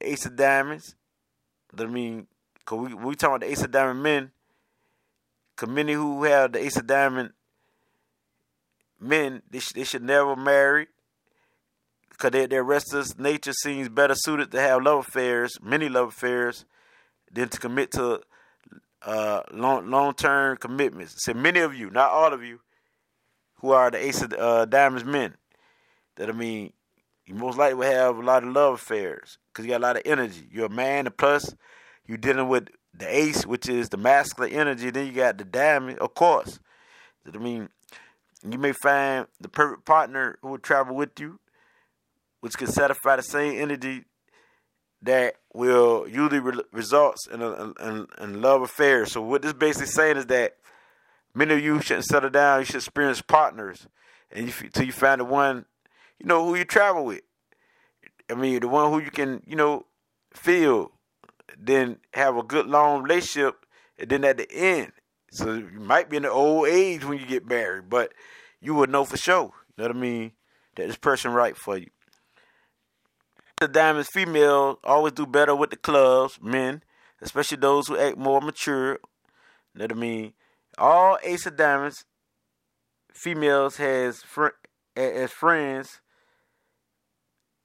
Ace 0.00 0.26
of 0.26 0.36
Diamonds, 0.36 0.94
that 1.72 1.86
I 1.86 1.90
mean, 1.90 2.26
because 2.58 2.88
we 2.88 2.94
we 2.94 3.14
talking 3.14 3.36
about 3.36 3.40
the 3.40 3.50
Ace 3.50 3.62
of 3.62 3.70
Diamond 3.70 4.02
men. 4.02 4.30
Because 5.54 5.74
many 5.74 5.94
who 5.94 6.24
have 6.24 6.52
the 6.52 6.62
Ace 6.62 6.76
of 6.76 6.86
Diamond 6.86 7.32
men, 9.00 9.42
they, 9.50 9.58
sh- 9.58 9.72
they 9.72 9.84
should 9.84 10.02
never 10.02 10.36
marry 10.36 10.86
because 12.16 12.30
their, 12.30 12.46
their 12.46 12.64
restless 12.64 13.18
nature 13.18 13.52
seems 13.52 13.88
better 13.88 14.14
suited 14.14 14.50
to 14.50 14.60
have 14.60 14.82
love 14.82 15.00
affairs, 15.00 15.58
many 15.62 15.88
love 15.88 16.08
affairs, 16.08 16.64
than 17.30 17.48
to 17.48 17.58
commit 17.58 17.92
to 17.92 18.20
uh, 19.02 19.42
long 19.52 19.90
long 19.90 20.14
term 20.14 20.56
commitments. 20.56 21.14
So 21.18 21.34
many 21.34 21.60
of 21.60 21.74
you, 21.74 21.90
not 21.90 22.10
all 22.10 22.32
of 22.32 22.42
you, 22.42 22.60
who 23.56 23.70
are 23.70 23.90
the 23.90 23.98
Ace 23.98 24.22
of 24.22 24.32
uh, 24.32 24.64
Diamonds 24.64 25.04
men, 25.04 25.34
that 26.16 26.30
I 26.30 26.32
mean, 26.32 26.72
you 27.26 27.34
most 27.34 27.58
likely 27.58 27.74
will 27.74 27.92
have 27.92 28.16
a 28.16 28.22
lot 28.22 28.42
of 28.42 28.50
love 28.50 28.74
affairs 28.74 29.38
because 29.48 29.66
you 29.66 29.72
got 29.72 29.80
a 29.80 29.86
lot 29.86 29.96
of 29.96 30.02
energy. 30.06 30.48
You're 30.50 30.66
a 30.66 30.70
man, 30.70 31.06
and 31.06 31.16
plus 31.16 31.54
you're 32.06 32.16
dealing 32.16 32.48
with 32.48 32.68
the 32.94 33.14
Ace, 33.14 33.44
which 33.44 33.68
is 33.68 33.90
the 33.90 33.98
masculine 33.98 34.52
energy. 34.52 34.90
Then 34.90 35.06
you 35.06 35.12
got 35.12 35.36
the 35.36 35.44
Diamond, 35.44 35.98
of 35.98 36.14
course. 36.14 36.60
That 37.24 37.36
I 37.36 37.38
mean, 37.38 37.68
you 38.48 38.58
may 38.58 38.72
find 38.72 39.26
the 39.38 39.48
perfect 39.48 39.84
partner 39.84 40.38
who 40.40 40.48
will 40.48 40.58
travel 40.58 40.96
with 40.96 41.20
you 41.20 41.40
which 42.46 42.56
can 42.56 42.68
satisfy 42.68 43.16
the 43.16 43.22
same 43.22 43.60
energy 43.60 44.04
that 45.02 45.34
will 45.52 46.06
usually 46.08 46.38
re- 46.38 46.62
results 46.72 47.26
in 47.26 47.42
a 47.42 47.72
in, 47.80 48.06
in 48.20 48.40
love 48.40 48.62
affairs. 48.62 49.10
So 49.10 49.20
what 49.20 49.42
this 49.42 49.52
basically 49.52 49.88
saying 49.88 50.16
is 50.16 50.26
that 50.26 50.54
many 51.34 51.54
of 51.54 51.60
you 51.60 51.80
shouldn't 51.80 52.06
settle 52.06 52.30
down. 52.30 52.60
You 52.60 52.64
should 52.66 52.76
experience 52.76 53.20
partners, 53.20 53.88
and 54.30 54.46
you, 54.46 54.54
until 54.60 54.86
you 54.86 54.92
find 54.92 55.20
the 55.20 55.24
one, 55.24 55.64
you 56.20 56.26
know, 56.26 56.46
who 56.46 56.54
you 56.54 56.64
travel 56.64 57.04
with. 57.04 57.22
I 58.30 58.34
mean, 58.34 58.60
the 58.60 58.68
one 58.68 58.92
who 58.92 59.00
you 59.00 59.10
can, 59.10 59.42
you 59.44 59.56
know, 59.56 59.86
feel, 60.32 60.92
then 61.58 61.98
have 62.14 62.36
a 62.36 62.44
good 62.44 62.66
long 62.66 63.02
relationship, 63.02 63.66
and 63.98 64.08
then 64.08 64.24
at 64.24 64.36
the 64.36 64.50
end, 64.52 64.92
so 65.32 65.52
you 65.52 65.80
might 65.80 66.08
be 66.08 66.16
in 66.16 66.22
the 66.22 66.30
old 66.30 66.68
age 66.68 67.04
when 67.04 67.18
you 67.18 67.26
get 67.26 67.44
married, 67.44 67.88
but 67.88 68.12
you 68.60 68.74
would 68.74 68.90
know 68.90 69.04
for 69.04 69.16
sure. 69.16 69.52
You 69.68 69.74
know 69.78 69.84
what 69.88 69.96
I 69.96 69.98
mean? 69.98 70.32
That 70.76 70.86
this 70.86 70.96
person 70.96 71.32
right 71.32 71.56
for 71.56 71.76
you. 71.76 71.88
The 73.58 73.68
diamonds 73.68 74.10
females 74.10 74.76
always 74.84 75.14
do 75.14 75.24
better 75.24 75.56
with 75.56 75.70
the 75.70 75.76
clubs, 75.76 76.38
men, 76.42 76.82
especially 77.22 77.56
those 77.56 77.88
who 77.88 77.96
act 77.96 78.18
more 78.18 78.42
mature. 78.42 78.90
You 78.92 78.98
know 79.76 79.84
what 79.84 79.92
I 79.92 79.94
mean? 79.94 80.32
All 80.76 81.18
ace 81.22 81.46
of 81.46 81.56
diamonds 81.56 82.04
females 83.14 83.78
has 83.78 84.22
fr- 84.22 84.58
as 84.94 85.32
friends. 85.32 86.00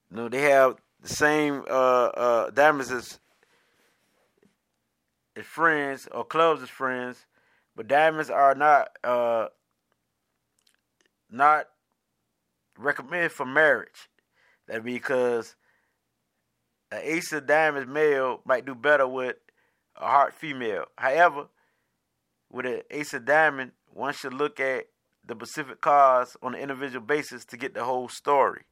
You 0.10 0.17
know, 0.17 0.29
they 0.29 0.43
have 0.43 0.77
the 1.01 1.10
same 1.10 1.65
uh, 1.69 2.05
uh, 2.15 2.50
diamonds 2.51 2.89
as, 2.89 3.19
as 5.36 5.45
friends 5.45 6.07
or 6.13 6.24
clubs 6.24 6.62
as 6.62 6.69
friends, 6.69 7.25
but 7.75 7.89
diamonds 7.89 8.29
are 8.29 8.55
not 8.55 8.91
uh, 9.03 9.48
not 11.29 11.65
recommended 12.77 13.33
for 13.33 13.45
marriage. 13.45 14.07
That 14.67 14.86
because 14.86 15.55
an 16.91 17.00
ace 17.03 17.31
of 17.31 17.48
diamonds 17.48 17.89
male 17.89 18.41
might 18.45 18.65
do 18.65 18.75
better 18.75 19.07
with 19.07 19.36
a 19.95 20.05
heart 20.05 20.33
female. 20.33 20.86
However, 20.98 21.48
with 22.51 22.65
an 22.65 22.81
ace 22.91 23.13
of 23.13 23.25
diamond, 23.25 23.71
one 23.93 24.13
should 24.13 24.33
look 24.33 24.60
at 24.60 24.88
the 25.25 25.36
specific 25.36 25.81
cards 25.81 26.36
on 26.41 26.55
an 26.55 26.62
individual 26.62 27.05
basis 27.05 27.45
to 27.45 27.57
get 27.57 27.74
the 27.74 27.83
whole 27.83 28.10
story. 28.10 28.63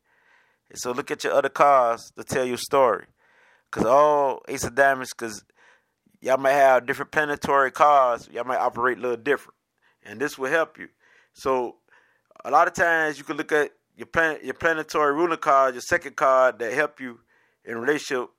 And 0.70 0.78
so 0.78 0.92
look 0.92 1.12
at 1.12 1.24
your 1.24 1.34
other 1.34 1.50
cards 1.50 2.12
to 2.18 2.24
tell 2.24 2.46
your 2.46 2.58
story. 2.58 3.06
Because 3.70 3.86
all 3.86 4.42
ace 4.48 4.64
of 4.64 4.76
diamonds, 4.76 5.14
because 5.14 5.44
y'all 6.22 6.38
might 6.38 6.54
have 6.54 6.86
different 6.86 7.12
planetary 7.12 7.72
cards, 7.72 8.30
y'all 8.32 8.44
might 8.44 8.58
operate 8.58 8.98
a 8.98 9.02
little 9.02 9.18
different. 9.18 9.56
And 10.04 10.20
this 10.20 10.38
will 10.38 10.50
help 10.50 10.78
you. 10.78 10.90
So 11.34 11.78
a 12.44 12.52
lot 12.52 12.68
of 12.68 12.74
times 12.74 13.18
you 13.18 13.24
can 13.24 13.38
look 13.38 13.52
at 13.52 13.72
your 13.96 14.08
plan, 14.08 14.40
your 14.44 14.54
planetary 14.54 15.14
ruler 15.14 15.38
card, 15.38 15.76
your 15.76 15.82
second 15.82 16.16
card 16.16 16.60
that 16.60 16.74
help 16.74 17.00
you 17.00 17.20
in 17.66 17.78
relationship, 17.78 18.30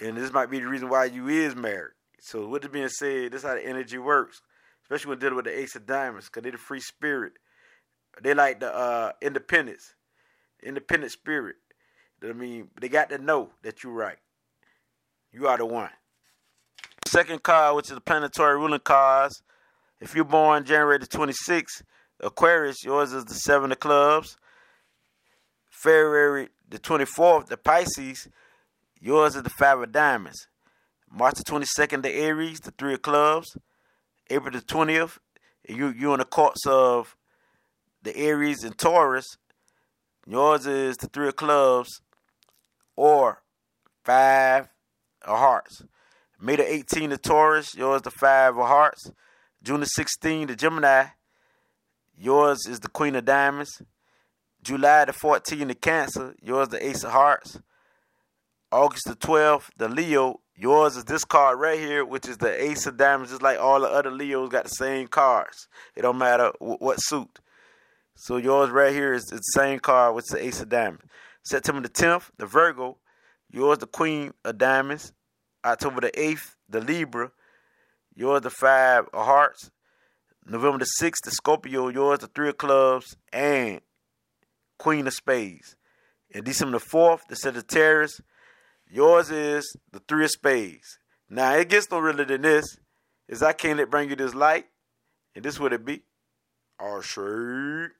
and 0.00 0.16
this 0.16 0.32
might 0.32 0.50
be 0.50 0.60
the 0.60 0.68
reason 0.68 0.88
why 0.88 1.06
you 1.06 1.28
is 1.28 1.54
married. 1.54 1.92
So 2.20 2.46
with 2.46 2.62
this 2.62 2.70
being 2.70 2.88
said, 2.88 3.32
this 3.32 3.42
is 3.42 3.48
how 3.48 3.54
the 3.54 3.66
energy 3.66 3.98
works, 3.98 4.42
especially 4.84 5.10
when 5.10 5.18
dealing 5.18 5.36
with 5.36 5.44
the 5.46 5.58
Ace 5.58 5.74
of 5.74 5.86
Diamonds, 5.86 6.26
because 6.26 6.42
they're 6.42 6.52
the 6.52 6.58
free 6.58 6.80
spirit. 6.80 7.32
They 8.20 8.34
like 8.34 8.60
the 8.60 8.74
uh, 8.74 9.12
independence, 9.20 9.94
independent 10.62 11.12
spirit. 11.12 11.56
I 12.22 12.32
mean, 12.32 12.68
they 12.80 12.88
got 12.88 13.10
to 13.10 13.18
know 13.18 13.50
that 13.62 13.82
you're 13.82 13.92
right. 13.92 14.18
You 15.32 15.48
are 15.48 15.56
the 15.56 15.66
one. 15.66 15.90
Second 17.06 17.42
card, 17.42 17.76
which 17.76 17.88
is 17.88 17.94
the 17.94 18.00
planetary 18.00 18.56
ruling 18.56 18.80
cards. 18.80 19.42
If 20.00 20.14
you're 20.14 20.24
born 20.24 20.64
January 20.64 20.98
the 20.98 21.06
26th, 21.06 21.82
Aquarius, 22.20 22.84
yours 22.84 23.12
is 23.12 23.24
the 23.24 23.34
seven 23.34 23.72
of 23.72 23.80
clubs. 23.80 24.36
February 25.68 26.48
the 26.72 26.78
24th, 26.78 27.46
the 27.48 27.58
Pisces, 27.58 28.28
yours 28.98 29.36
is 29.36 29.42
the 29.42 29.50
five 29.50 29.78
of 29.78 29.92
diamonds. 29.92 30.48
March 31.10 31.34
the 31.34 31.44
22nd, 31.44 32.02
the 32.02 32.10
Aries, 32.10 32.60
the 32.60 32.70
three 32.70 32.94
of 32.94 33.02
clubs. 33.02 33.54
April 34.30 34.50
the 34.50 34.62
20th, 34.62 35.18
you 35.68 35.88
you 35.90 36.14
in 36.14 36.18
the 36.20 36.24
courts 36.24 36.66
of 36.66 37.14
the 38.02 38.16
Aries 38.16 38.64
and 38.64 38.78
Taurus. 38.78 39.36
Yours 40.26 40.66
is 40.66 40.96
the 40.96 41.08
three 41.08 41.28
of 41.28 41.36
clubs 41.36 42.00
or 42.96 43.42
five 44.04 44.68
of 45.22 45.38
hearts. 45.38 45.82
May 46.40 46.56
the 46.56 46.62
18th, 46.62 47.10
the 47.10 47.18
Taurus, 47.18 47.74
yours 47.74 48.02
the 48.02 48.10
five 48.10 48.56
of 48.56 48.66
hearts. 48.66 49.10
June 49.62 49.80
the 49.80 49.86
16th, 49.86 50.48
the 50.48 50.56
Gemini, 50.56 51.04
yours 52.16 52.66
is 52.66 52.80
the 52.80 52.88
Queen 52.88 53.14
of 53.14 53.26
Diamonds. 53.26 53.82
July 54.62 55.04
the 55.04 55.12
14th, 55.12 55.68
the 55.68 55.74
Cancer, 55.74 56.34
yours 56.40 56.68
the 56.68 56.86
Ace 56.86 57.02
of 57.02 57.10
Hearts. 57.10 57.60
August 58.70 59.04
the 59.06 59.16
12th, 59.16 59.70
the 59.76 59.88
Leo, 59.88 60.40
yours 60.56 60.96
is 60.96 61.04
this 61.04 61.24
card 61.24 61.58
right 61.58 61.78
here, 61.78 62.04
which 62.04 62.28
is 62.28 62.38
the 62.38 62.62
Ace 62.62 62.86
of 62.86 62.96
Diamonds, 62.96 63.30
just 63.32 63.42
like 63.42 63.58
all 63.58 63.80
the 63.80 63.88
other 63.88 64.10
Leos 64.10 64.50
got 64.50 64.64
the 64.64 64.70
same 64.70 65.08
cards. 65.08 65.68
It 65.96 66.02
don't 66.02 66.16
matter 66.16 66.52
what 66.60 66.96
suit. 67.02 67.40
So 68.14 68.36
yours 68.36 68.70
right 68.70 68.92
here 68.92 69.12
is 69.12 69.24
the 69.24 69.38
same 69.38 69.80
card, 69.80 70.14
which 70.14 70.26
is 70.26 70.30
the 70.30 70.44
Ace 70.44 70.60
of 70.60 70.68
Diamonds. 70.68 71.04
September 71.42 71.80
the 71.82 71.88
10th, 71.88 72.30
the 72.38 72.46
Virgo, 72.46 72.98
yours 73.50 73.78
the 73.78 73.86
Queen 73.86 74.32
of 74.44 74.58
Diamonds. 74.58 75.12
October 75.64 76.00
the 76.00 76.10
8th, 76.12 76.54
the 76.68 76.80
Libra, 76.80 77.30
yours 78.14 78.42
the 78.42 78.50
Five 78.50 79.08
of 79.12 79.26
Hearts. 79.26 79.70
November 80.46 80.78
the 80.78 81.04
6th, 81.04 81.22
the 81.24 81.30
Scorpio, 81.30 81.88
yours 81.88 82.20
the 82.20 82.26
Three 82.28 82.48
of 82.48 82.58
Clubs 82.58 83.16
and 83.32 83.80
Queen 84.82 85.06
of 85.06 85.14
Spades. 85.14 85.76
And 86.34 86.44
December 86.44 86.80
the 86.80 86.84
4th, 86.84 87.20
the 87.28 87.36
Sagittarius, 87.36 88.20
yours 88.90 89.30
is 89.30 89.76
the 89.92 90.00
Three 90.00 90.24
of 90.24 90.32
Spades. 90.32 90.98
Now, 91.30 91.54
it 91.54 91.68
gets 91.68 91.88
no 91.88 92.00
realer 92.00 92.24
than 92.24 92.42
this. 92.42 92.78
Is 93.28 93.44
I 93.44 93.52
can't 93.52 93.78
let 93.78 93.92
bring 93.92 94.10
you 94.10 94.16
this 94.16 94.34
light, 94.34 94.66
and 95.36 95.44
this 95.44 95.60
would 95.60 95.72
it 95.72 95.84
be. 95.84 96.02
All 96.80 97.00
sure. 97.00 97.92